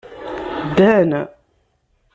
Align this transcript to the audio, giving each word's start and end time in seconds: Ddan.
Ddan. 0.69 1.11